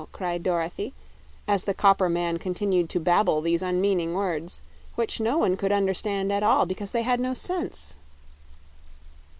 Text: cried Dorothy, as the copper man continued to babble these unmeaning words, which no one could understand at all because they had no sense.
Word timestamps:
cried 0.11 0.41
Dorothy, 0.41 0.95
as 1.47 1.65
the 1.65 1.75
copper 1.75 2.09
man 2.09 2.39
continued 2.39 2.89
to 2.89 2.99
babble 2.99 3.39
these 3.39 3.61
unmeaning 3.61 4.15
words, 4.15 4.63
which 4.95 5.19
no 5.19 5.37
one 5.37 5.55
could 5.55 5.71
understand 5.71 6.31
at 6.33 6.41
all 6.41 6.65
because 6.65 6.89
they 6.91 7.03
had 7.03 7.19
no 7.19 7.35
sense. 7.35 7.97